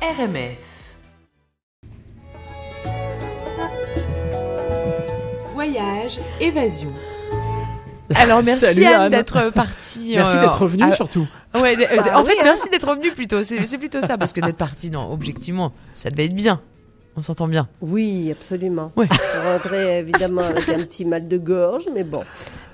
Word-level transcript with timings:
RMF. 0.00 0.58
Voyage, 5.52 6.20
évasion. 6.40 6.92
Alors 8.14 8.42
merci 8.44 8.66
Salut, 8.66 8.84
Anne, 8.84 9.00
Anne. 9.02 9.10
d'être 9.10 9.50
partie. 9.52 10.12
Merci 10.16 10.36
euh, 10.36 10.40
d'être 10.40 10.62
revenu 10.62 10.84
ah, 10.86 10.92
surtout. 10.92 11.26
Ouais, 11.54 11.76
euh, 11.76 11.96
Bah 11.96 12.12
en 12.14 12.22
oui, 12.22 12.30
fait, 12.30 12.38
hein. 12.40 12.44
merci 12.44 12.70
d'être 12.70 12.88
revenu 12.88 13.10
plutôt. 13.10 13.42
C'est 13.42 13.66
c'est 13.66 13.76
plutôt 13.76 14.00
ça, 14.00 14.16
parce 14.16 14.32
que 14.32 14.40
d'être 14.40 14.56
parti, 14.56 14.90
non, 14.90 15.10
objectivement, 15.12 15.72
ça 15.94 16.10
devait 16.10 16.26
être 16.26 16.34
bien. 16.34 16.60
On 17.16 17.20
s'entend 17.20 17.48
bien. 17.48 17.68
Oui, 17.80 18.30
absolument. 18.30 18.92
Ouais. 18.96 19.08
Je 19.10 19.52
rentrais 19.52 19.98
évidemment 19.98 20.42
avec 20.42 20.68
un 20.68 20.78
petit 20.78 21.04
mal 21.04 21.26
de 21.26 21.36
gorge, 21.36 21.88
mais 21.92 22.04
bon, 22.04 22.22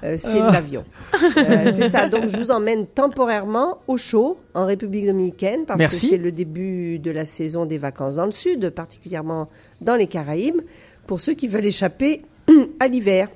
euh, 0.05 0.17
c'est 0.19 0.39
l'avion. 0.39 0.85
Euh, 1.15 1.73
c'est 1.75 1.89
ça. 1.89 2.09
Donc, 2.09 2.27
je 2.29 2.37
vous 2.37 2.51
emmène 2.51 2.87
temporairement 2.87 3.79
au 3.89 3.97
chaud 3.97 4.39
en 4.55 4.67
République 4.67 5.07
dominicaine 5.07 5.65
parce 5.67 5.79
Merci. 5.81 6.07
que 6.09 6.17
c'est 6.17 6.23
le 6.23 6.31
début 6.33 6.99
de 6.99 7.11
la 7.11 7.25
saison 7.25 7.65
des 7.67 7.79
vacances 7.79 8.17
dans 8.17 8.27
le 8.27 8.31
sud, 8.31 8.71
particulièrement 8.71 9.49
dans 9.81 9.97
les 9.97 10.07
Caraïbes, 10.07 10.61
pour 11.07 11.21
ceux 11.21 11.35
qui 11.35 11.49
veulent 11.49 11.67
échapper 11.67 12.23
à 12.81 12.87
l'hiver. 12.89 13.29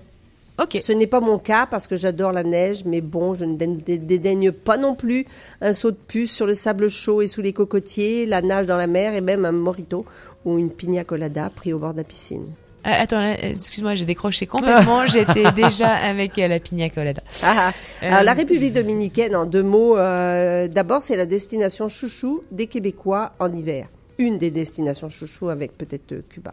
Ce 0.81 0.91
n'est 0.93 1.07
pas 1.07 1.21
mon 1.21 1.39
cas 1.39 1.67
parce 1.67 1.87
que 1.87 1.95
j'adore 1.95 2.33
la 2.33 2.43
neige, 2.43 2.83
mais 2.85 3.01
bon, 3.01 3.33
je 3.33 3.45
ne 3.45 3.57
dé- 3.57 3.69
dé- 3.69 3.97
dédaigne 3.99 4.51
pas 4.51 4.77
non 4.77 4.97
plus 4.97 5.25
un 5.61 5.73
saut 5.73 5.93
de 5.93 5.97
puce 5.97 6.33
sur 6.33 6.47
le 6.47 6.55
sable 6.55 6.89
chaud 6.91 7.23
et 7.23 7.29
sous 7.29 7.41
les 7.43 7.53
cocotiers, 7.53 8.27
la 8.27 8.43
nage 8.43 8.67
dans 8.67 8.77
la 8.77 8.89
mer 8.89 9.15
et 9.15 9.21
même 9.21 9.45
un 9.45 9.53
morito 9.53 10.05
ou 10.45 10.59
une 10.59 10.71
pina 10.73 11.05
colada 11.05 11.49
pris 11.55 11.73
au 11.73 11.79
bord 11.79 11.93
de 11.93 11.99
la 11.99 12.05
piscine. 12.05 12.47
Euh, 12.87 12.91
attends, 13.03 13.23
euh, 13.23 13.35
excuse-moi, 13.43 13.95
j'ai 13.95 14.05
décroché 14.05 14.47
complètement. 14.47 15.07
J'étais 15.09 15.51
déjà 15.53 15.89
avec 15.89 16.39
euh, 16.39 16.49
la 16.49 16.61
pina 16.61 16.89
colada. 16.89 17.23
Ah, 17.43 17.73
ah. 17.73 17.73
Euh, 18.05 18.23
la 18.23 18.33
République 18.33 18.73
dominicaine, 18.73 19.35
en 19.35 19.47
deux 19.47 19.63
mots, 19.63 19.97
d'abord, 19.97 21.03
c'est 21.03 21.17
la 21.17 21.27
destination 21.27 21.89
chouchou 21.89 22.43
des 22.51 22.67
Québécois 22.67 23.33
en 23.41 23.53
hiver. 23.53 23.89
Une 24.19 24.39
des 24.39 24.51
destinations 24.51 25.09
chouchou 25.09 25.49
avec 25.49 25.79
peut-être 25.79 26.23
Cuba. 26.29 26.53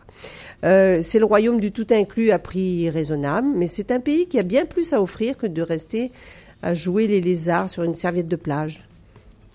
Euh, 0.63 0.99
c'est 1.01 1.17
le 1.17 1.25
royaume 1.25 1.59
du 1.59 1.71
tout 1.71 1.87
inclus 1.91 2.29
à 2.29 2.37
prix 2.37 2.89
raisonnable, 2.91 3.47
mais 3.55 3.65
c'est 3.65 3.91
un 3.91 3.99
pays 3.99 4.27
qui 4.27 4.37
a 4.37 4.43
bien 4.43 4.65
plus 4.65 4.93
à 4.93 5.01
offrir 5.01 5.35
que 5.35 5.47
de 5.47 5.61
rester 5.63 6.11
à 6.61 6.73
jouer 6.75 7.07
les 7.07 7.21
lézards 7.21 7.69
sur 7.69 7.83
une 7.83 7.95
serviette 7.95 8.27
de 8.27 8.35
plage. 8.35 8.87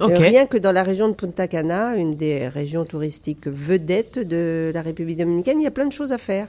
Euh, 0.08 0.14
rien 0.18 0.46
que 0.46 0.56
dans 0.56 0.72
la 0.72 0.82
région 0.82 1.08
de 1.08 1.14
Punta 1.14 1.46
Cana, 1.48 1.96
une 1.96 2.14
des 2.14 2.48
régions 2.48 2.84
touristiques 2.84 3.46
vedettes 3.46 4.18
de 4.18 4.70
la 4.74 4.82
République 4.82 5.18
dominicaine, 5.18 5.60
il 5.60 5.64
y 5.64 5.66
a 5.66 5.70
plein 5.70 5.86
de 5.86 5.92
choses 5.92 6.12
à 6.12 6.18
faire. 6.18 6.48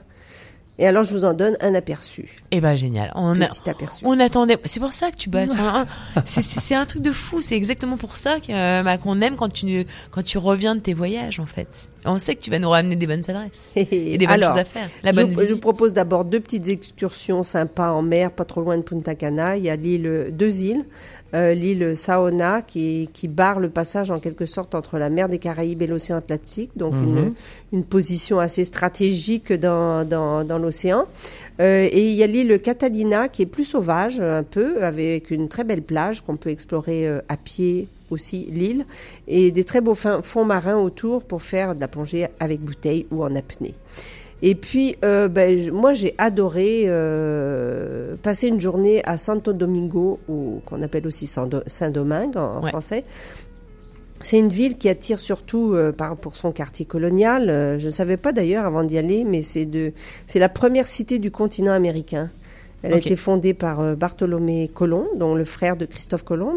Et 0.78 0.86
alors, 0.86 1.04
je 1.04 1.12
vous 1.12 1.26
en 1.26 1.34
donne 1.34 1.54
un 1.60 1.74
aperçu. 1.74 2.34
Eh 2.50 2.62
ben 2.62 2.74
génial. 2.76 3.12
On 3.14 3.38
a, 3.42 3.46
Petit 3.46 3.68
aperçu. 3.68 4.04
on 4.06 4.18
attendait. 4.18 4.56
C'est 4.64 4.80
pour 4.80 4.94
ça 4.94 5.10
que 5.10 5.16
tu 5.16 5.28
bosses. 5.28 5.52
Enfin, 5.52 5.84
c'est- 6.24 6.74
un 6.74 6.86
truc 6.86 7.02
de 7.02 7.12
fou. 7.12 7.42
C'est 7.42 7.54
exactement 7.56 7.98
pour 7.98 8.16
ça 8.16 8.38
euh, 8.48 8.82
bah, 8.82 8.96
qu'on 8.96 9.20
aime 9.20 9.36
quand 9.36 9.52
tu 9.52 9.84
quand 10.10 10.24
tu 10.24 10.38
reviens 10.38 10.74
de 10.74 10.80
tes 10.80 10.94
voyages 10.94 11.40
en 11.40 11.46
fait. 11.46 11.90
On 12.06 12.16
sait 12.18 12.36
que 12.36 12.40
tu 12.40 12.50
vas 12.50 12.58
nous 12.58 12.70
ramener 12.70 12.96
des 12.96 13.06
bonnes 13.06 13.22
adresses 13.28 13.72
et 13.76 14.16
des 14.16 14.26
bonnes 14.26 14.30
Alors, 14.34 14.50
choses 14.52 14.60
à 14.60 14.64
faire. 14.64 14.88
La 15.04 15.12
je, 15.12 15.16
bonne 15.20 15.34
vous- 15.34 15.46
je 15.46 15.52
vous 15.52 15.60
propose 15.60 15.92
d'abord 15.92 16.24
deux 16.24 16.40
petites 16.40 16.66
excursions 16.68 17.42
sympas 17.42 17.90
en 17.90 18.00
mer, 18.00 18.30
pas 18.32 18.46
trop 18.46 18.62
loin 18.62 18.78
de 18.78 18.82
Punta 18.82 19.14
Cana. 19.14 19.58
Il 19.58 19.64
y 19.64 19.70
a 19.70 19.76
l'île, 19.76 20.30
deux 20.32 20.62
îles, 20.62 20.86
Euh, 21.34 21.54
l'île 21.54 21.96
Saona 21.96 22.60
qui, 22.60 23.08
qui 23.14 23.26
barre 23.26 23.58
le 23.58 23.70
passage 23.70 24.10
en 24.10 24.18
quelque 24.18 24.44
sorte 24.44 24.74
entre 24.74 24.98
la 24.98 25.08
mer 25.08 25.28
des 25.28 25.38
Caraïbes 25.38 25.80
et 25.80 25.86
l'océan 25.86 26.18
Atlantique, 26.18 26.70
donc 26.76 26.92
une, 26.92 27.32
une 27.72 27.84
position 27.84 28.38
assez 28.38 28.64
stratégique 28.64 29.50
dans, 29.52 30.06
dans, 30.06 30.44
dans 30.44 30.58
l'océan. 30.58 31.06
Euh, 31.60 31.88
et 31.90 32.10
il 32.10 32.14
y 32.14 32.22
a 32.22 32.26
l'île 32.26 32.60
Catalina 32.60 33.28
qui 33.28 33.42
est 33.42 33.46
plus 33.46 33.64
sauvage 33.64 34.20
un 34.20 34.42
peu, 34.42 34.84
avec 34.84 35.30
une 35.30 35.48
très 35.48 35.64
belle 35.64 35.82
plage 35.82 36.20
qu'on 36.20 36.36
peut 36.36 36.50
explorer 36.50 37.08
euh, 37.08 37.20
à 37.28 37.38
pied 37.38 37.88
aussi 38.10 38.46
l'île 38.50 38.84
et 39.26 39.50
des 39.50 39.64
très 39.64 39.80
beaux 39.80 39.94
fonds 39.94 40.44
marins 40.44 40.76
autour 40.76 41.24
pour 41.24 41.40
faire 41.40 41.74
de 41.74 41.80
la 41.80 41.88
plongée 41.88 42.26
avec 42.40 42.60
bouteille 42.60 43.06
ou 43.10 43.24
en 43.24 43.34
apnée. 43.34 43.74
Et 44.44 44.54
puis, 44.56 44.96
euh, 45.04 45.28
ben, 45.28 45.56
je- 45.56 45.70
moi, 45.70 45.92
j'ai 45.92 46.14
adoré 46.18 46.84
euh, 46.86 48.16
passer 48.22 48.48
une 48.48 48.60
journée 48.60 49.00
à 49.04 49.16
Santo 49.16 49.52
Domingo, 49.52 50.18
ou 50.28 50.60
qu'on 50.66 50.82
appelle 50.82 51.06
aussi 51.06 51.26
Saint-Domingue 51.26 52.36
en, 52.36 52.56
en 52.58 52.62
Ouais. 52.62 52.70
français. 52.70 53.04
C'est 54.20 54.38
une 54.38 54.48
ville 54.50 54.78
qui 54.78 54.88
attire 54.88 55.18
surtout 55.18 55.74
euh, 55.74 55.90
par, 55.92 56.16
pour 56.16 56.36
son 56.36 56.52
quartier 56.52 56.84
colonial. 56.86 57.76
Je 57.78 57.84
ne 57.86 57.90
savais 57.90 58.16
pas 58.16 58.32
d'ailleurs 58.32 58.64
avant 58.66 58.84
d'y 58.84 58.98
aller, 58.98 59.24
mais 59.24 59.42
c'est 59.42 59.68
la 60.34 60.48
première 60.48 60.86
cité 60.86 61.18
du 61.18 61.30
continent 61.30 61.72
américain. 61.72 62.30
Elle 62.84 62.94
a 62.94 62.96
été 62.96 63.14
fondée 63.14 63.54
par 63.54 63.96
Bartholomé 63.96 64.68
Colomb, 64.74 65.06
dont 65.16 65.36
le 65.36 65.44
frère 65.44 65.76
de 65.76 65.86
Christophe 65.86 66.24
Colomb, 66.24 66.56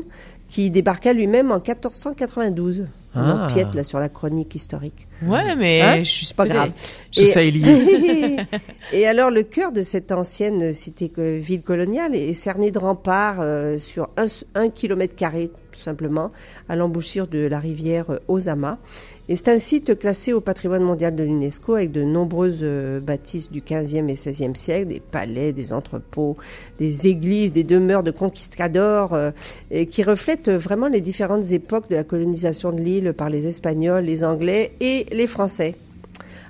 qui 0.49 0.71
débarqua 0.71 1.13
lui-même 1.13 1.51
en 1.51 1.59
1492. 1.59 2.85
On 3.15 3.19
Ah. 3.21 3.45
empiète 3.49 3.73
là 3.75 3.83
sur 3.83 3.99
la 3.99 4.09
chronique 4.09 4.53
historique. 4.55 5.07
Ouais, 5.23 5.55
mais 5.55 5.81
Hein 5.81 5.97
je 6.03 6.09
suis 6.09 6.25
C'est 6.25 6.35
pas 6.35 6.45
grave. 6.47 6.71
Tout 7.13 7.21
Et- 7.21 7.25
ça 7.25 7.43
est 7.43 7.51
lié. 7.51 8.37
et 8.93 9.07
alors, 9.07 9.31
le 9.31 9.43
cœur 9.43 9.71
de 9.71 9.81
cette 9.83 10.11
ancienne 10.11 10.73
cité 10.73 11.11
ville 11.17 11.61
coloniale 11.61 12.13
est 12.15 12.33
cerné 12.33 12.71
de 12.71 12.79
remparts 12.79 13.37
euh, 13.39 13.77
sur 13.79 14.09
un, 14.17 14.25
un 14.55 14.69
kilomètre 14.69 15.15
carré, 15.15 15.49
tout 15.75 15.81
simplement, 15.81 16.31
à 16.69 16.75
l'embouchure 16.75 17.27
de 17.27 17.39
la 17.39 17.59
rivière 17.59 18.09
euh, 18.09 18.17
Ozama. 18.27 18.79
Et 19.27 19.35
c'est 19.35 19.49
un 19.49 19.57
site 19.57 19.97
classé 19.97 20.33
au 20.33 20.41
patrimoine 20.41 20.83
mondial 20.83 21.15
de 21.15 21.23
l'UNESCO 21.23 21.75
avec 21.75 21.91
de 21.91 22.03
nombreuses 22.03 22.61
euh, 22.63 22.99
bâtisses 22.99 23.51
du 23.51 23.61
15e 23.61 24.07
et 24.07 24.13
16e 24.13 24.55
siècle, 24.55 24.87
des 24.87 24.99
palais, 24.99 25.51
des 25.51 25.73
entrepôts, 25.73 26.37
des 26.79 27.07
églises, 27.07 27.51
des 27.51 27.63
demeures 27.63 28.03
de 28.03 28.11
conquistadors, 28.11 29.13
euh, 29.13 29.31
et 29.71 29.87
qui 29.87 30.03
reflètent 30.03 30.49
vraiment 30.49 30.87
les 30.87 31.01
différentes 31.01 31.51
époques 31.51 31.89
de 31.89 31.95
la 31.95 32.03
colonisation 32.03 32.71
de 32.71 32.79
l'île 32.79 33.13
par 33.13 33.29
les 33.29 33.47
Espagnols, 33.47 34.05
les 34.05 34.23
Anglais 34.23 34.73
et 34.79 35.05
les 35.11 35.27
Français. 35.27 35.75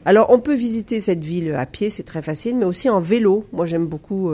Alors, 0.07 0.29
on 0.29 0.39
peut 0.39 0.53
visiter 0.53 0.99
cette 0.99 1.23
ville 1.23 1.53
à 1.53 1.65
pied, 1.65 1.89
c'est 1.89 2.03
très 2.03 2.21
facile, 2.21 2.57
mais 2.57 2.65
aussi 2.65 2.89
en 2.89 2.99
vélo. 2.99 3.45
Moi, 3.51 3.65
j'aime 3.65 3.87
beaucoup 3.87 4.31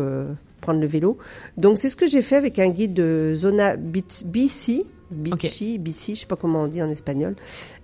prendre 0.62 0.80
le 0.80 0.88
vélo. 0.88 1.18
Donc, 1.58 1.78
c'est 1.78 1.90
ce 1.90 1.96
que 1.96 2.08
j'ai 2.08 2.22
fait 2.22 2.38
avec 2.38 2.60
un 2.60 2.70
guide 2.70 2.94
de 2.94 3.34
Zona 3.36 3.76
BC. 3.76 4.86
Bici, 5.12 5.78
BC, 5.78 6.16
je 6.16 6.20
sais 6.22 6.26
pas 6.26 6.38
comment 6.38 6.62
on 6.62 6.68
dit 6.68 6.82
en 6.82 6.90
espagnol, 6.90 7.36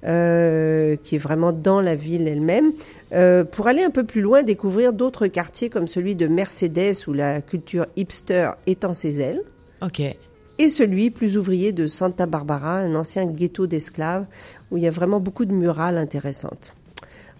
euh, 0.05 0.95
qui 0.95 1.15
est 1.15 1.17
vraiment 1.17 1.51
dans 1.51 1.81
la 1.81 1.93
ville 1.93 2.25
elle-même, 2.25 2.71
euh, 3.11 3.43
pour 3.43 3.67
aller 3.67 3.83
un 3.83 3.89
peu 3.89 4.05
plus 4.05 4.21
loin, 4.21 4.43
découvrir 4.43 4.93
d'autres 4.93 5.27
quartiers 5.27 5.69
comme 5.69 5.87
celui 5.87 6.15
de 6.15 6.27
Mercedes 6.27 6.93
où 7.05 7.11
la 7.11 7.41
culture 7.41 7.85
hipster 7.97 8.51
étend 8.65 8.93
ses 8.93 9.19
ailes 9.19 9.41
Ok. 9.81 9.99
et 9.99 10.69
celui 10.69 11.11
plus 11.11 11.37
ouvrier 11.37 11.73
de 11.73 11.87
Santa 11.87 12.27
Barbara, 12.27 12.77
un 12.77 12.95
ancien 12.95 13.25
ghetto 13.25 13.67
d'esclaves 13.67 14.25
où 14.71 14.77
il 14.77 14.83
y 14.83 14.87
a 14.87 14.91
vraiment 14.91 15.19
beaucoup 15.19 15.43
de 15.43 15.51
murales 15.51 15.97
intéressantes. 15.97 16.75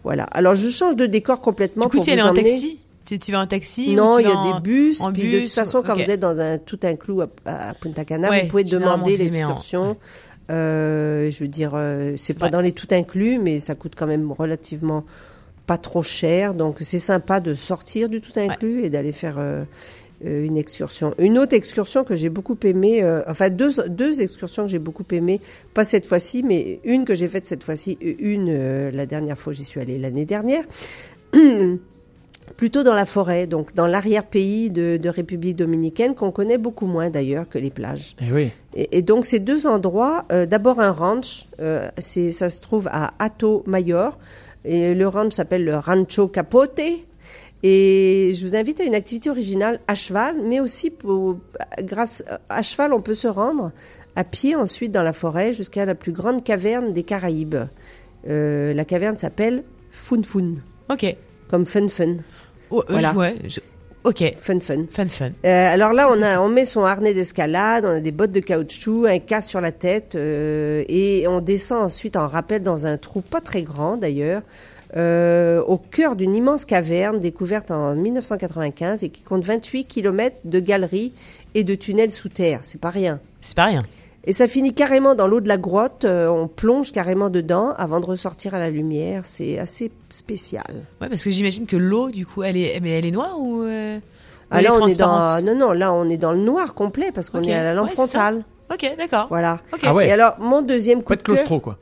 Voilà. 0.04 0.24
Alors 0.26 0.56
je 0.56 0.68
change 0.70 0.98
de 0.98 1.06
décor 1.06 1.40
complètement 1.40 1.86
Du 1.86 1.92
coup, 1.92 1.98
pour 1.98 2.04
si 2.04 2.12
vous 2.12 2.18
elle 2.18 2.26
est 2.26 2.30
en 2.30 2.34
taxi, 2.34 2.80
tu, 3.08 3.18
tu 3.20 3.32
vas 3.32 3.40
en 3.42 3.48
taxi 3.48 3.94
Non, 3.96 4.20
il 4.20 4.28
y 4.28 4.32
a 4.32 4.36
en- 4.36 4.56
des 4.60 4.62
bus. 4.62 5.02
en 5.02 5.12
puis 5.14 5.24
de 5.24 5.32
toute 5.32 5.40
bus, 5.44 5.56
façon, 5.56 5.82
quand 5.82 5.96
vous 5.96 6.12
êtes 6.12 6.20
dans 6.20 6.38
un 6.40 6.58
tout 6.58 6.80
inclus 6.84 7.22
à, 7.46 7.70
à 7.70 7.74
Punta 7.74 8.04
Cana, 8.06 8.30
Ouais, 8.30 8.42
vous 8.44 8.48
pouvez 8.50 8.64
demander 8.64 9.16
l'excursion. 9.18 9.96
Euh, 10.50 11.30
je 11.32 11.40
veux 11.44 11.48
dire, 11.50 11.72
euh, 11.76 12.14
c'est 12.18 12.34
pas 12.34 12.46
Ouais. 12.46 12.52
dans 12.52 12.62
les 12.62 12.72
tout 12.72 12.88
inclus, 12.92 13.38
mais 13.40 13.60
ça 13.60 13.76
coûte 13.76 13.94
quand 13.98 14.08
même 14.08 14.32
relativement 14.32 15.04
pas 15.66 15.78
trop 15.78 16.04
cher. 16.04 16.54
Donc 16.54 16.78
c'est 16.82 17.00
sympa 17.00 17.40
de 17.42 17.54
sortir 17.54 18.08
du 18.10 18.22
tout 18.22 18.32
inclus 18.40 18.84
et 18.86 18.90
d'aller 18.90 19.12
faire 19.12 19.36
euh, 19.40 19.64
euh, 20.26 20.46
une 20.46 20.56
excursion. 20.58 21.14
Une 21.20 21.38
autre 21.38 21.54
excursion 21.54 22.06
que 22.06 22.16
j'ai 22.16 22.30
beaucoup 22.30 22.58
aimée, 22.64 23.04
enfin 23.28 23.50
deux, 23.50 23.72
deux 23.90 24.22
excursions 24.22 24.64
que 24.64 24.70
j'ai 24.72 24.80
beaucoup 24.80 25.04
aimées, 25.12 25.42
pas 25.74 25.84
cette 25.84 26.06
fois-ci, 26.06 26.44
mais 26.44 26.80
une 26.86 27.04
que 27.04 27.14
j'ai 27.16 27.28
faite 27.28 27.46
cette 27.46 27.64
fois-ci, 27.66 27.98
une 28.02 28.90
la 28.90 29.06
dernière 29.06 29.38
fois 29.38 29.52
j'y 29.52 29.66
suis 29.66 29.82
allée 29.82 29.98
l'année 29.98 30.26
dernière. 30.26 30.64
plutôt 32.56 32.84
dans 32.84 32.94
la 32.94 33.06
forêt, 33.06 33.46
donc 33.48 33.74
dans 33.76 33.86
l'arrière-pays 33.88 34.72
de, 34.72 34.98
de 34.98 35.10
République 35.10 35.56
dominicaine, 35.56 36.16
qu'on 36.16 36.32
connaît 36.32 36.58
beaucoup 36.58 36.88
moins 36.88 37.10
d'ailleurs 37.10 37.48
que 37.50 37.60
les 37.60 37.70
plages. 37.70 38.16
Eh 38.22 38.32
oui. 38.32 38.50
Et, 38.74 38.98
et 38.98 39.02
donc 39.02 39.26
ces 39.26 39.40
deux 39.40 39.68
endroits, 39.68 40.26
euh, 40.32 40.46
d'abord 40.46 40.80
un 40.80 40.92
ranch, 40.92 41.48
euh, 41.60 41.90
ça 42.00 42.50
se 42.50 42.62
trouve 42.62 42.88
à 42.92 43.14
Hato 43.20 43.64
Mayor, 43.68 44.18
et 44.66 44.94
le 44.94 45.08
ranch 45.08 45.34
s'appelle 45.34 45.66
le 45.66 45.76
Rancho 45.76 46.28
Capote. 46.28 46.80
Et 47.64 48.34
je 48.36 48.46
vous 48.46 48.56
invite 48.56 48.80
à 48.82 48.84
une 48.84 48.94
activité 48.94 49.32
originale 49.32 49.80
à 49.88 49.96
cheval, 49.96 50.36
mais 50.44 50.60
aussi 50.60 50.92
pour, 50.92 51.38
grâce 51.82 52.24
à 52.50 52.62
cheval, 52.62 52.94
on 52.94 53.02
peut 53.02 53.16
se 53.16 53.28
rendre 53.28 53.72
à 54.16 54.24
pied 54.24 54.56
ensuite 54.56 54.92
dans 54.92 55.02
la 55.02 55.14
forêt 55.14 55.54
jusqu'à 55.54 55.86
la 55.86 55.96
plus 55.96 56.12
grande 56.12 56.44
caverne 56.44 56.94
des 56.94 57.04
Caraïbes. 57.04 57.56
Euh, 58.30 58.74
la 58.74 58.86
caverne 58.86 59.16
s'appelle 59.16 59.64
Fun 59.90 60.22
Fun, 60.22 60.54
Ok. 60.90 61.16
comme 61.50 61.66
Fun 61.66 61.88
Fun. 61.88 62.18
Oh, 62.70 62.82
euh, 62.82 62.84
Voilà. 62.90 63.14
ouais, 63.14 63.36
je- 63.48 63.60
Ok. 64.04 64.24
Fun 64.40 64.60
Fun. 64.62 64.86
Fun, 64.90 65.08
fun. 65.08 65.32
Euh, 65.46 65.74
alors 65.74 65.92
là, 65.92 66.10
on, 66.10 66.22
a, 66.22 66.40
on 66.40 66.48
met 66.48 66.64
son 66.64 66.86
harnais 66.86 67.14
d'escalade, 67.14 67.84
on 67.86 67.90
a 67.90 68.00
des 68.00 68.12
bottes 68.14 68.32
de 68.32 68.40
caoutchouc, 68.40 69.06
un 69.06 69.20
casque 69.20 69.50
sur 69.50 69.60
la 69.60 69.74
tête, 69.74 70.16
euh, 70.16 70.86
et 70.88 71.28
on 71.28 71.42
descend 71.42 71.84
ensuite 71.84 72.16
en 72.16 72.28
rappel 72.28 72.64
dans 72.64 72.88
un 72.88 72.96
trou 72.96 73.20
pas 73.22 73.42
très 73.42 73.64
grand 73.64 73.98
d'ailleurs, 73.98 74.44
euh, 74.96 75.62
au 75.64 75.78
cœur 75.78 76.16
d'une 76.16 76.34
immense 76.36 76.64
caverne 76.64 77.20
découverte 77.20 77.70
en 77.72 77.96
1995 77.96 79.04
et 79.04 79.10
qui 79.10 79.24
compte 79.24 79.44
28 79.44 79.84
km 79.86 80.38
de 80.46 80.60
galeries 80.62 81.12
et 81.54 81.66
de 81.66 81.76
tunnels 81.76 82.12
sous 82.12 82.30
terre. 82.30 82.60
C'est 82.62 82.80
pas 82.80 82.92
rien. 82.92 83.20
C'est 83.42 83.56
pas 83.58 83.66
rien. 83.66 83.82
Et 84.28 84.34
ça 84.34 84.48
finit 84.48 84.74
carrément 84.74 85.16
dans 85.16 85.26
l'eau 85.26 85.40
de 85.42 85.48
la 85.48 85.58
grotte. 85.58 86.04
euh, 86.06 86.28
on 86.28 86.48
plonge 86.48 86.92
carrément 86.92 87.30
dedans 87.30 87.74
avant 87.78 88.00
de 88.02 88.06
ressortir 88.06 88.54
à 88.54 88.60
la 88.60 88.70
lumière. 88.70 89.22
C'est 89.26 89.58
assez 89.58 89.90
spécial. 90.10 90.84
Ouais, 91.02 91.08
parce 91.10 91.24
que 91.24 91.30
j'imagine 91.32 91.66
que 91.66 91.78
l'eau, 91.78 92.10
du 92.12 92.26
coup, 92.26 92.44
elle 92.44 92.58
est, 92.58 92.80
mais 92.82 92.92
elle 92.92 93.06
est 93.06 93.12
noire 93.12 93.40
ou 93.40 93.64
euh, 93.64 93.98
ou 93.98 94.02
Ah, 94.52 94.58
elle 94.60 94.66
là, 94.66 94.72
est 94.72 94.74
on 94.82 94.88
est 94.88 94.96
dans, 94.98 95.08
transparente? 95.18 95.44
non, 95.46 95.56
non, 95.56 95.72
là, 95.72 95.94
on 95.94 96.08
est 96.10 96.18
dans 96.18 96.34
le 96.34 96.40
noir 96.40 96.74
complet 96.74 97.12
parce 97.14 97.30
qu'on 97.30 97.42
est 97.42 97.54
à 97.54 97.64
la 97.64 97.74
lampe 97.74 97.88
Ouais, 97.88 97.94
frontale. 97.96 98.44
Ok, 98.72 98.86
d'accord. 98.98 99.28
Voilà. 99.30 99.62
Ok. 99.72 99.80
Ah 99.84 99.94
ouais. 99.94 100.10
Et 100.10 100.12
alors, 100.12 100.36
mon 100.40 100.62
deuxième 100.62 101.04
coup 101.04 101.14
Pas 101.14 101.16
de 101.16 101.22
de 101.22 101.26
cœur. 101.26 101.36
claustro, 101.36 101.60
quoi. 101.62 101.78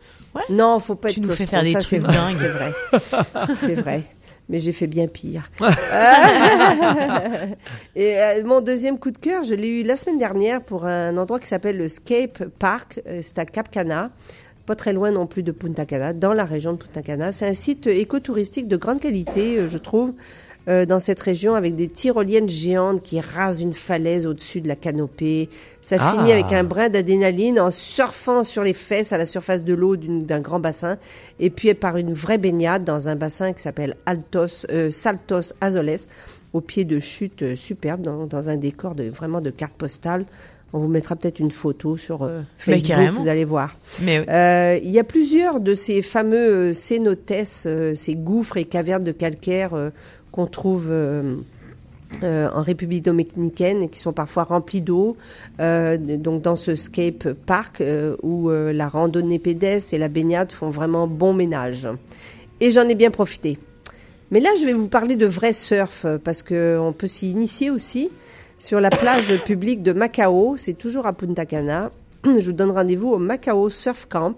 Non, 0.52 0.80
faut 0.80 0.94
pas 0.96 1.10
Tu 1.10 1.20
être 1.22 1.26
nous 1.26 1.34
fais 1.34 1.46
claustro, 1.46 1.56
faire 1.56 1.64
des 1.64 1.72
ça, 1.72 1.80
trucs 1.80 1.90
c'est 1.90 1.98
vrai, 1.98 2.14
dingues. 2.14 2.36
C'est 2.38 2.48
vrai. 2.50 3.56
c'est 3.62 3.76
vrai. 3.76 4.04
Mais 4.50 4.60
j'ai 4.60 4.72
fait 4.72 4.88
bien 4.88 5.08
pire. 5.08 5.50
Et 7.96 8.18
euh, 8.20 8.44
mon 8.46 8.62
deuxième 8.62 9.00
coup 9.00 9.12
de 9.12 9.18
cœur, 9.18 9.44
je 9.44 9.56
l'ai 9.56 9.82
eu 9.82 9.84
la 9.84 9.96
semaine 9.96 10.20
dernière 10.20 10.62
pour 10.62 10.86
un 10.86 11.18
endroit 11.18 11.40
qui 11.40 11.48
s'appelle 11.48 11.78
le 11.78 11.88
Scape 11.88 12.44
Park. 12.60 13.02
Euh, 13.08 13.20
C'est 13.22 13.40
à 13.40 13.46
Cap 13.46 13.72
Cana, 13.72 14.12
pas 14.66 14.76
très 14.76 14.94
loin 14.94 15.12
non 15.12 15.28
plus 15.28 15.44
de 15.44 15.52
Punta 15.52 15.86
Cana, 15.86 16.14
dans 16.14 16.34
la 16.34 16.46
région 16.46 16.74
de 16.74 16.78
Punta 16.78 17.02
Cana. 17.02 17.32
C'est 17.32 17.48
un 17.48 17.54
site 17.54 17.88
écotouristique 17.88 18.68
de 18.68 18.78
grande 18.78 19.00
qualité, 19.00 19.58
euh, 19.58 19.68
je 19.68 19.78
trouve, 19.78 20.14
euh, 20.68 20.86
dans 20.86 21.00
cette 21.00 21.20
région, 21.20 21.56
avec 21.56 21.76
des 21.76 21.88
tyroliennes 21.88 22.50
géantes 22.50 23.02
qui 23.04 23.20
rasent 23.20 23.62
une 23.62 23.74
falaise 23.74 24.26
au-dessus 24.26 24.62
de 24.62 24.68
la 24.68 24.76
canopée. 24.76 25.50
Ça 25.82 25.98
Ah. 26.00 26.14
finit 26.14 26.32
avec 26.32 26.52
un 26.52 26.64
brin 26.64 26.90
d'adrénaline 26.90 27.60
en 27.60 27.72
surfant 27.72 28.44
sur 28.44 28.64
les 28.64 28.74
fesses 28.74 29.14
à 29.14 29.18
la 29.18 29.26
surface 29.26 29.64
de 29.64 29.74
l'eau 29.74 29.96
d'un 29.96 30.42
grand 30.42 30.60
bassin, 30.60 30.98
et 31.40 31.50
puis 31.50 31.74
par 31.74 31.98
une 31.98 32.14
vraie 32.14 32.38
baignade 32.38 32.84
dans 32.84 33.10
un 33.10 33.16
bassin 33.16 33.54
qui 33.54 33.62
s'appelle 33.62 33.96
Altos, 34.06 34.66
euh, 34.72 34.92
Saltos 34.92 35.54
Azoles, 35.62 35.98
au 36.54 36.62
pied 36.62 36.86
de 36.86 37.00
chute 37.00 37.44
euh, 37.44 37.56
superbe, 37.56 38.02
dans, 38.02 38.26
dans 38.26 38.50
un 38.50 38.56
décor 38.58 38.96
de, 38.96 39.04
vraiment 39.10 39.42
de 39.42 39.50
carte 39.52 39.74
postale. 39.74 40.26
On 40.74 40.80
vous 40.80 40.88
mettra 40.90 41.16
peut-être 41.16 41.40
une 41.40 41.52
photo 41.52 41.96
sur 41.96 42.24
euh, 42.24 42.42
Mais 42.68 42.78
Facebook, 42.80 43.14
vous 43.22 43.28
allez 43.30 43.46
voir. 43.46 43.78
Mais 44.02 44.20
oui. 44.20 44.26
Euh, 44.28 44.80
il 44.84 44.90
y 44.90 45.00
a 45.00 45.06
plusieurs 45.06 45.62
de 45.62 45.74
ces 45.74 46.02
fameux 46.02 46.36
euh, 46.70 46.74
cénotes, 46.74 47.32
euh, 47.66 47.96
ces 47.96 48.16
gouffres 48.16 48.58
et 48.58 48.66
cavernes 48.66 49.04
de 49.04 49.14
calcaire 49.14 49.74
euh, 49.74 49.90
qu'on 50.36 50.48
trouve 50.48 50.88
euh, 50.90 51.38
euh, 52.24 52.50
en 52.54 52.62
République 52.62 53.06
dominicaine 53.06 53.82
et 53.82 53.88
qui 53.88 54.00
sont 54.00 54.12
parfois 54.12 54.44
remplis 54.44 54.82
d'eau. 54.82 55.16
Euh, 55.62 55.98
donc 55.98 56.42
dans 56.42 56.58
ce 56.58 56.76
scape 56.76 57.32
park 57.46 57.82
où 58.22 58.50
la 58.50 58.88
randonnée 58.88 59.40
pédestre 59.40 59.94
et 59.94 59.98
la 59.98 60.10
baignade 60.10 60.52
font 60.52 60.70
vraiment 60.70 61.08
bon 61.08 61.34
ménage. 61.34 61.88
Et 62.60 62.70
j'en 62.70 62.88
ai 62.88 62.96
bien 62.96 63.12
profité. 63.12 63.58
Mais 64.32 64.40
là, 64.40 64.50
je 64.60 64.66
vais 64.66 64.74
vous 64.74 64.90
parler 64.90 65.16
de 65.16 65.26
vrai 65.26 65.54
surf 65.54 66.06
parce 66.24 66.44
que 66.44 66.78
on 66.80 66.92
peut 66.92 67.08
s'y 67.08 67.32
initier 67.32 67.70
aussi 67.70 68.10
sur 68.60 68.82
la 68.82 68.90
plage 68.90 69.42
publique 69.46 69.84
de 69.84 69.94
Macao. 69.94 70.58
C'est 70.58 70.74
toujours 70.74 71.06
à 71.06 71.14
Punta 71.14 71.46
Cana. 71.46 71.92
Je 72.26 72.46
vous 72.46 72.54
donne 72.54 72.72
rendez-vous 72.72 73.12
au 73.12 73.20
Macao 73.20 73.70
Surf 73.70 74.08
Camp. 74.10 74.36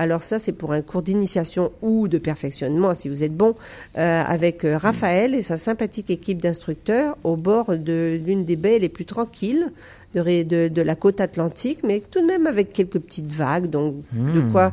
Alors 0.00 0.22
ça, 0.22 0.38
c'est 0.38 0.52
pour 0.52 0.72
un 0.72 0.80
cours 0.80 1.02
d'initiation 1.02 1.72
ou 1.82 2.08
de 2.08 2.16
perfectionnement, 2.16 2.94
si 2.94 3.10
vous 3.10 3.22
êtes 3.22 3.36
bon, 3.36 3.54
euh, 3.98 4.22
avec 4.26 4.64
euh, 4.64 4.78
Raphaël 4.78 5.34
et 5.34 5.42
sa 5.42 5.58
sympathique 5.58 6.08
équipe 6.08 6.40
d'instructeurs 6.40 7.18
au 7.22 7.36
bord 7.36 7.76
de 7.76 8.18
l'une 8.24 8.46
des 8.46 8.56
baies 8.56 8.78
les 8.78 8.88
plus 8.88 9.04
tranquilles 9.04 9.66
de, 10.14 10.20
ré- 10.20 10.44
de, 10.44 10.68
de 10.68 10.80
la 10.82 10.94
côte 10.94 11.20
atlantique, 11.20 11.80
mais 11.84 12.00
tout 12.00 12.22
de 12.22 12.26
même 12.26 12.46
avec 12.46 12.72
quelques 12.72 12.98
petites 12.98 13.30
vagues, 13.30 13.66
donc 13.66 13.96
de 14.10 14.40
quoi 14.50 14.72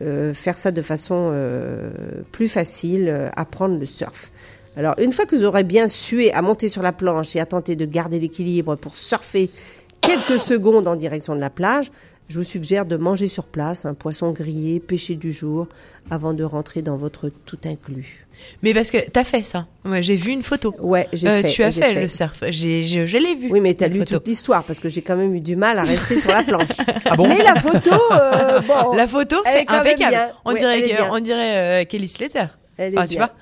euh, 0.00 0.32
faire 0.32 0.56
ça 0.56 0.70
de 0.70 0.80
façon 0.80 1.28
euh, 1.32 1.90
plus 2.32 2.48
facile, 2.48 3.30
apprendre 3.36 3.78
le 3.78 3.84
surf. 3.84 4.32
Alors, 4.78 4.94
une 4.98 5.12
fois 5.12 5.26
que 5.26 5.36
vous 5.36 5.44
aurez 5.44 5.64
bien 5.64 5.86
sué 5.86 6.32
à 6.32 6.40
monter 6.40 6.70
sur 6.70 6.82
la 6.82 6.92
planche 6.92 7.36
et 7.36 7.40
à 7.40 7.44
tenter 7.46 7.76
de 7.76 7.84
garder 7.84 8.18
l'équilibre 8.18 8.76
pour 8.76 8.96
surfer 8.96 9.50
quelques 10.00 10.40
secondes 10.40 10.88
en 10.88 10.96
direction 10.96 11.36
de 11.36 11.40
la 11.40 11.50
plage, 11.50 11.92
je 12.28 12.38
vous 12.38 12.44
suggère 12.44 12.86
de 12.86 12.96
manger 12.96 13.28
sur 13.28 13.46
place 13.46 13.84
un 13.84 13.92
poisson 13.94 14.30
grillé, 14.32 14.80
pêché 14.80 15.16
du 15.16 15.32
jour, 15.32 15.66
avant 16.10 16.32
de 16.32 16.42
rentrer 16.44 16.80
dans 16.80 16.96
votre 16.96 17.30
tout 17.44 17.58
inclus. 17.66 18.26
Mais 18.62 18.72
parce 18.72 18.90
que 18.90 18.96
t'as 18.98 19.24
fait 19.24 19.42
ça. 19.42 19.66
Moi, 19.84 20.00
j'ai 20.00 20.16
vu 20.16 20.30
une 20.30 20.42
photo. 20.42 20.74
Ouais, 20.80 21.06
j'ai 21.12 21.28
Euh, 21.28 21.42
fait. 21.42 21.48
tu 21.48 21.62
as 21.62 21.70
fait, 21.72 22.00
le 22.00 22.08
surf. 22.08 22.42
J'ai, 22.48 22.82
je, 22.82 23.04
je 23.04 23.18
l'ai 23.18 23.34
vu. 23.34 23.48
Oui, 23.50 23.60
mais 23.60 23.74
t'as 23.74 23.88
lu 23.88 23.98
photo. 24.00 24.14
toute 24.16 24.28
l'histoire 24.28 24.64
parce 24.64 24.80
que 24.80 24.88
j'ai 24.88 25.02
quand 25.02 25.16
même 25.16 25.34
eu 25.34 25.40
du 25.40 25.56
mal 25.56 25.78
à 25.78 25.82
rester 25.84 26.18
sur 26.18 26.30
la 26.32 26.42
planche. 26.42 26.68
Ah 27.10 27.16
bon 27.16 27.28
Mais 27.28 27.42
la 27.42 27.54
photo, 27.56 27.90
euh, 28.12 28.60
bon, 28.60 28.92
La 28.96 29.06
photo, 29.06 29.36
Elle 29.44 29.58
est 29.64 29.70
impeccable. 29.70 30.10
bien. 30.10 30.28
On 30.46 30.52
Ouais, 30.52 30.58
dirait, 30.58 30.80
bien. 30.82 31.08
on 31.10 31.20
dirait 31.20 31.82
euh, 31.82 31.84
Kelly 31.84 32.08
Slater. 32.08 32.44
elle 32.78 32.94
est 32.94 32.98
Ah, 32.98 33.02
tu 33.06 33.16
bien. 33.16 33.26
vois 33.26 33.34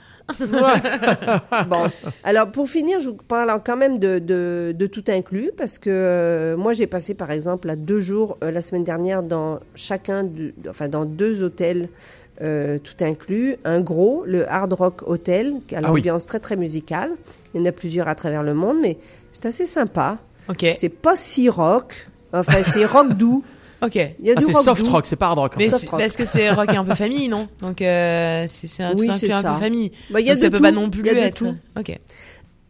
Bon, 1.68 1.84
alors 2.24 2.50
pour 2.50 2.68
finir, 2.68 3.00
je 3.00 3.10
vous 3.10 3.16
parle 3.16 3.60
quand 3.64 3.76
même 3.76 3.98
de, 3.98 4.18
de, 4.18 4.74
de 4.76 4.86
tout 4.86 5.04
inclus 5.08 5.50
parce 5.56 5.78
que 5.78 5.90
euh, 5.90 6.56
moi 6.56 6.72
j'ai 6.72 6.86
passé 6.86 7.14
par 7.14 7.30
exemple 7.30 7.68
à 7.70 7.76
deux 7.76 8.00
jours 8.00 8.38
euh, 8.44 8.50
la 8.50 8.62
semaine 8.62 8.84
dernière 8.84 9.22
dans 9.22 9.60
chacun, 9.74 10.24
de, 10.24 10.52
enfin 10.68 10.88
dans 10.88 11.04
deux 11.04 11.42
hôtels 11.42 11.88
euh, 12.42 12.78
tout 12.78 13.04
inclus. 13.04 13.56
Un 13.64 13.80
gros, 13.80 14.24
le 14.26 14.50
Hard 14.50 14.72
Rock 14.72 15.02
Hotel, 15.06 15.54
qui 15.66 15.74
a 15.74 15.80
Ah 15.82 15.92
oui. 15.92 16.00
l'ambiance 16.00 16.26
très 16.26 16.38
très 16.40 16.56
musicale. 16.56 17.10
Il 17.54 17.60
y 17.60 17.62
en 17.62 17.66
a 17.66 17.72
plusieurs 17.72 18.08
à 18.08 18.14
travers 18.14 18.42
le 18.42 18.54
monde, 18.54 18.78
mais 18.80 18.96
c'est 19.32 19.46
assez 19.46 19.66
sympa. 19.66 20.18
Ok. 20.48 20.64
C'est 20.74 20.88
pas 20.88 21.16
si 21.16 21.48
rock, 21.48 22.08
enfin 22.32 22.62
c'est 22.62 22.84
rock 22.86 23.12
doux. 23.14 23.44
Ok. 23.82 23.94
Il 23.94 24.26
y 24.26 24.30
a 24.30 24.34
Ah, 24.36 24.40
du 24.40 24.44
c'est 24.44 24.52
rock 24.52 24.64
soft 24.64 24.84
doux. 24.84 24.90
rock, 24.90 25.06
c'est 25.06 25.16
pas 25.16 25.26
hard 25.26 25.38
rock. 25.38 25.54
en 25.54 25.58
Mais 25.58 25.70
c'est- 25.70 25.88
rock. 25.88 26.00
parce 26.00 26.16
que 26.16 26.24
c'est 26.26 26.50
rock 26.52 26.72
et 26.72 26.76
un 26.76 26.84
peu 26.84 26.94
famille, 26.94 27.28
non? 27.28 27.48
Donc 27.60 27.80
euh, 27.82 28.44
c'est, 28.46 28.66
c'est 28.66 28.82
un, 28.82 28.94
Oui, 28.94 29.06
tout 29.06 29.12
c'est 29.14 29.26
inclus 29.26 29.32
un 29.32 29.40
ça. 29.42 29.52
peu 29.54 29.60
famille. 29.60 29.92
Bah, 30.10 30.20
il 30.20 30.26
y 30.26 30.30
a 30.30 30.34
Donc 30.34 30.38
ça 30.40 30.46
de 30.46 30.50
peut 30.52 30.56
tout. 30.58 30.62
pas 30.62 30.72
non 30.72 30.90
plus 30.90 31.00
Il 31.00 31.06
y 31.06 31.10
a 31.10 31.14
de 31.14 31.18
être. 31.20 31.36
tout. 31.36 31.54
Ok. 31.78 31.98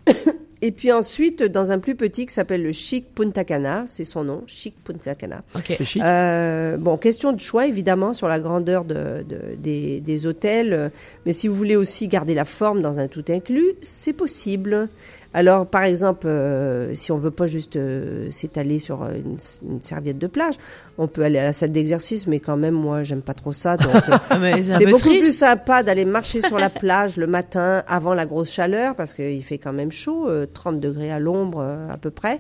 Et 0.63 0.73
puis 0.73 0.93
ensuite, 0.93 1.43
dans 1.43 1.73
un 1.73 1.79
plus 1.79 1.95
petit 1.95 2.27
qui 2.27 2.35
s'appelle 2.35 2.63
le 2.63 2.73
Chic 2.73 3.15
Punta 3.15 3.45
Cana, 3.45 3.85
c'est 3.87 4.05
son 4.05 4.25
nom, 4.25 4.43
Chic 4.47 4.75
Punta 4.85 5.15
Cana. 5.15 5.43
Ok. 5.55 5.65
C'est 5.79 5.85
chic? 5.87 6.03
Euh, 6.03 6.77
bon, 6.77 6.99
question 6.99 7.33
de 7.33 7.41
choix 7.41 7.67
évidemment 7.67 8.13
sur 8.13 8.29
la 8.29 8.39
grandeur 8.41 8.85
de, 8.85 9.25
de- 9.27 9.57
des, 9.57 10.01
des 10.01 10.27
hôtels, 10.27 10.75
euh, 10.75 10.89
mais 11.25 11.33
si 11.33 11.49
vous 11.49 11.55
voulez 11.55 11.77
aussi 11.77 12.09
garder 12.09 12.35
la 12.35 12.45
forme 12.45 12.83
dans 12.83 12.99
un 12.99 13.09
tout 13.09 13.25
inclus, 13.31 13.73
c'est 13.81 14.13
possible. 14.13 14.91
Alors, 15.33 15.67
par 15.67 15.85
exemple, 15.85 16.27
euh, 16.27 16.95
si 16.95 17.13
on 17.13 17.17
veut 17.17 17.31
pas 17.31 17.47
juste 17.47 17.77
euh, 17.77 18.29
s'étaler 18.31 18.79
sur 18.81 19.03
euh, 19.05 19.15
une, 19.17 19.37
une 19.71 19.81
serviette 19.81 20.19
de 20.19 20.27
plage, 20.27 20.57
on 20.99 21.07
peut 21.07 21.23
aller 21.23 21.39
à 21.39 21.45
la 21.45 21.53
salle 21.53 21.73
d'exercice, 21.73 22.27
mais 22.27 22.41
quand 22.41 22.57
même, 22.57 22.75
moi, 22.75 23.05
j'aime 23.05 23.23
pas 23.23 23.33
trop 23.35 23.53
ça. 23.53 23.77
Donc, 23.77 23.93
Ah, 24.31 24.39
c'est 24.63 24.87
beaucoup 24.87 25.09
triste. 25.09 25.21
plus 25.21 25.37
sympa 25.37 25.83
d'aller 25.83 26.05
marcher 26.05 26.41
sur 26.41 26.59
la 26.59 26.69
plage 26.69 27.17
le 27.17 27.27
matin 27.27 27.83
avant 27.87 28.13
la 28.13 28.27
grosse 28.27 28.51
chaleur 28.51 28.97
parce 28.97 29.15
qu'il 29.15 29.43
fait 29.45 29.59
quand 29.59 29.73
même 29.73 29.93
chaud, 29.93 30.29
euh, 30.29 30.47
30 30.53 30.81
degrés 30.81 31.11
à 31.11 31.19
l'ombre 31.19 31.63
à 31.89 31.97
peu 31.97 32.11
près. 32.11 32.39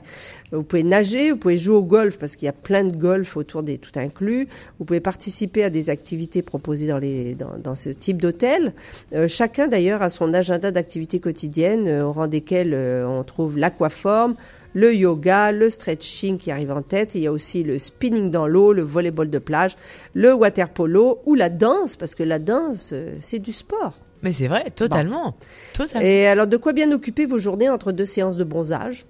Vous 0.53 0.63
pouvez 0.63 0.83
nager, 0.83 1.31
vous 1.31 1.37
pouvez 1.39 1.57
jouer 1.57 1.77
au 1.77 1.85
golf 1.85 2.19
parce 2.19 2.37
qu'il 2.37 2.47
y 2.47 2.49
a 2.49 2.53
plein 2.53 2.85
de 2.85 2.97
golf 2.97 3.37
autour 3.37 3.63
des 3.63 3.79
tout 3.79 3.97
inclus. 3.97 4.49
Vous 4.79 4.85
pouvez 4.85 5.01
participer 5.01 5.63
à 5.65 5.71
des 5.71 5.91
activités 5.91 6.43
proposées 6.43 6.89
dans, 6.89 6.99
les, 6.99 7.35
dans, 7.35 7.57
dans 7.63 7.75
ce 7.75 7.91
type 7.91 8.21
d'hôtel. 8.21 8.73
Euh, 9.15 9.29
chacun 9.29 9.69
d'ailleurs 9.69 10.03
a 10.03 10.09
son 10.09 10.35
agenda 10.35 10.71
d'activités 10.71 11.21
quotidiennes 11.21 12.03
au 12.03 12.13
rang 12.13 12.27
desquelles 12.27 12.75
euh, 12.81 13.07
on 13.07 13.23
trouve 13.23 13.59
l'aquaforme, 13.59 14.35
le 14.75 14.95
yoga, 14.95 15.53
le 15.53 15.71
stretching 15.71 16.39
qui 16.39 16.51
arrive 16.51 16.71
en 16.71 16.83
tête. 16.83 17.15
Il 17.15 17.21
y 17.21 17.27
a 17.27 17.33
aussi 17.33 17.63
le 17.63 17.79
spinning 17.79 18.31
dans 18.31 18.47
l'eau, 18.47 18.73
le 18.73 18.83
volleyball 18.83 19.31
de 19.31 19.39
plage, 19.39 19.77
le 20.15 20.33
water 20.33 20.69
polo 20.69 21.21
ou 21.27 21.35
la 21.35 21.49
danse, 21.49 21.97
parce 21.97 22.15
que 22.15 22.23
la 22.23 22.39
danse, 22.39 22.91
euh, 22.93 23.17
c'est 23.21 23.39
du 23.39 23.53
sport. 23.53 23.95
Mais 24.23 24.33
c'est 24.33 24.49
vrai, 24.49 24.71
totalement. 24.71 25.37
Totalement. 25.73 26.07
Et 26.07 26.27
alors, 26.27 26.47
de 26.47 26.57
quoi 26.57 26.73
bien 26.73 26.91
occuper 26.93 27.27
vos 27.27 27.39
journées 27.39 27.71
entre 27.71 27.93
deux 27.93 28.07
séances 28.07 28.37
de 28.37 28.45
bronzage 28.45 29.07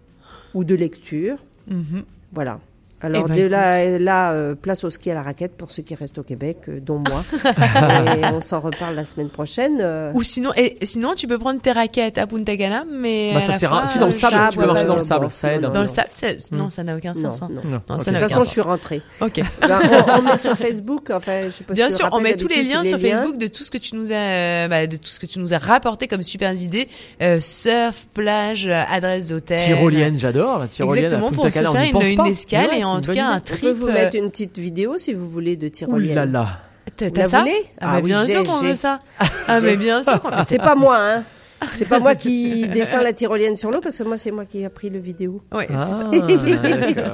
ou 0.54 0.64
de 0.64 0.74
lecture? 0.74 1.36
Mhm. 1.68 2.04
Voilà. 2.32 2.60
Alors, 3.02 3.24
Eh 3.26 3.28
ben, 3.30 3.36
de 3.38 3.46
là, 3.46 3.98
là 3.98 4.32
euh, 4.32 4.54
place 4.54 4.84
au 4.84 4.90
ski 4.90 5.10
à 5.10 5.14
la 5.14 5.22
raquette 5.22 5.56
pour 5.56 5.70
ceux 5.70 5.82
qui 5.82 5.94
restent 5.94 6.18
au 6.18 6.22
Québec, 6.22 6.58
euh, 6.68 6.80
dont 6.80 6.98
moi. 7.08 7.24
et 8.16 8.26
on 8.34 8.40
s'en 8.40 8.60
reparle 8.60 8.94
la 8.94 9.04
semaine 9.04 9.28
prochaine. 9.30 9.78
euh. 9.80 10.12
Ou 10.14 10.22
sinon, 10.22 10.50
et 10.56 10.76
sinon, 10.82 11.14
tu 11.14 11.26
peux 11.26 11.38
prendre 11.38 11.60
tes 11.60 11.72
raquettes 11.72 12.18
à 12.18 12.26
Punta 12.26 12.56
Cana, 12.56 12.84
mais. 12.90 13.32
Bah, 13.34 13.40
ça 13.40 13.52
sert 13.54 13.72
à- 13.72 13.86
si, 13.86 13.98
dans 13.98 14.06
le 14.06 14.12
euh, 14.12 14.14
sable, 14.14 14.34
sable, 14.34 14.52
tu 14.52 14.58
peux 14.58 14.66
marcher 14.66 14.84
dans 14.84 14.94
le 14.96 15.00
sable, 15.00 15.24
bon, 15.26 15.30
ça 15.32 15.52
aide. 15.54 15.62
Dans 15.62 15.72
non. 15.72 15.80
le 15.82 15.88
sable, 15.88 16.08
c'est- 16.10 16.52
non, 16.52 16.68
ça 16.70 16.84
n'a 16.84 16.96
aucun 16.96 17.12
Non, 17.12 17.20
sens. 17.30 17.42
hein. 17.42 17.48
non. 17.50 17.60
Non, 17.64 17.80
Non, 17.88 17.96
ok. 17.96 18.04
ça 18.04 18.10
De 18.10 18.18
toute 18.18 18.28
façon, 18.28 18.44
je 18.44 18.50
suis 18.50 18.60
rentrée. 18.60 19.02
Ok. 19.20 19.40
Ben, 19.62 19.78
on, 20.08 20.18
on 20.18 20.22
met 20.30 20.36
sur 20.36 20.56
Facebook, 20.56 21.10
enfin, 21.10 21.44
je 21.46 21.50
sais 21.50 21.64
pas 21.64 21.74
si 21.74 21.80
Bien 21.80 21.90
sûr, 21.90 22.08
on 22.12 22.20
met 22.20 22.34
tous 22.36 22.48
les 22.48 22.62
liens 22.62 22.84
sur. 22.84 22.98
Facebook 23.00 23.38
de 23.38 23.46
tout 23.46 23.64
ce 23.64 23.70
que 23.70 23.78
tu 23.78 23.94
nous 23.96 24.12
as, 24.12 24.14
euh, 24.16 24.68
bah, 24.68 24.86
de 24.86 24.96
tout 24.96 25.08
ce 25.08 25.18
que 25.18 25.26
tu 25.26 25.38
nous 25.38 25.54
as 25.54 25.58
rapporté 25.58 26.06
comme 26.06 26.22
super 26.22 26.52
idées, 26.52 26.86
euh, 27.22 27.40
surf, 27.40 28.06
plage, 28.12 28.66
euh, 28.66 28.82
adresse 28.90 29.28
d'hôtel. 29.28 29.58
Tyrolienne, 29.58 30.18
j'adore 30.18 30.58
la 30.58 30.66
tyrolienne. 30.68 31.06
Exactement 31.06 31.32
pour 31.32 31.44
se 31.46 31.50
faire 31.50 31.72
une, 31.74 32.26
escale 32.26 32.70
et 32.78 32.84
en 32.96 33.00
tout 33.00 33.12
cas 33.12 33.26
un 33.26 33.36
idée. 33.36 33.42
On 33.42 33.54
trip. 33.56 33.60
peut 33.60 33.70
vous 33.72 33.88
euh, 33.88 33.92
mettre 33.92 34.16
une 34.16 34.30
petite 34.30 34.58
vidéo 34.58 34.98
si 34.98 35.12
vous 35.14 35.28
voulez 35.28 35.56
de 35.56 35.66
Ouh 35.66 35.70
tyrolienne. 35.70 36.14
là 36.14 36.26
là. 36.26 36.48
T'as 36.96 37.10
t'as 37.10 37.22
la 37.22 37.28
ça 37.28 37.44
Ah, 37.80 37.92
Ah 37.94 37.96
oui, 37.96 38.02
bien 38.10 38.26
sûr 38.26 38.42
qu'on 38.42 38.58
veut 38.58 38.74
ça. 38.74 38.98
Ah 39.46 39.60
mais 39.60 39.76
bien 39.76 40.02
sûr. 40.02 40.20
qu'on- 40.20 40.30
C'est 40.44 40.58
pas 40.58 40.74
moi, 40.74 40.98
hein. 40.98 41.24
C'est 41.76 41.88
pas 41.88 41.98
moi 42.00 42.14
qui 42.14 42.66
descends 42.68 43.02
la 43.02 43.12
tyrolienne 43.12 43.54
sur 43.56 43.70
l'eau 43.70 43.80
parce 43.82 43.98
que 43.98 44.02
moi 44.04 44.16
c'est 44.16 44.30
moi 44.30 44.44
qui 44.46 44.62
ai 44.62 44.68
pris 44.70 44.88
le 44.90 44.98
vidéo. 44.98 45.42
Ouais, 45.52 45.66
c'est 45.68 45.74
Ah, 45.76 45.86
ça. 45.86 46.04
d'accord. 46.10 47.12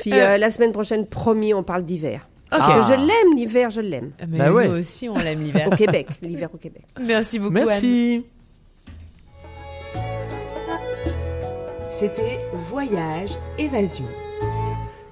Puis 0.00 0.12
euh, 0.14 0.38
la 0.38 0.50
semaine 0.50 0.72
prochaine, 0.72 1.04
promis, 1.06 1.52
on 1.52 1.62
parle 1.64 1.82
d'hiver. 1.82 2.28
Ok. 2.52 2.58
Parce 2.58 2.70
Ah. 2.70 2.78
que 2.80 2.86
je 2.94 3.00
l'aime 3.00 3.36
l'hiver, 3.36 3.70
je 3.70 3.80
l'aime. 3.80 4.12
Mais 4.28 4.38
Bah 4.38 4.52
ouais. 4.52 4.68
nous 4.68 4.78
aussi 4.78 5.08
on 5.08 5.16
l'aime 5.18 5.42
l'hiver. 5.42 5.66
Au 5.66 5.74
Québec, 5.76 6.06
l'hiver 6.22 6.48
au 6.54 6.58
Québec. 6.58 6.82
Merci 7.00 7.38
beaucoup. 7.38 7.56
Anne. 7.56 7.64
Merci. 7.66 8.24
C'était 11.90 12.38
Voyage 12.70 13.30
Évasion. 13.58 14.04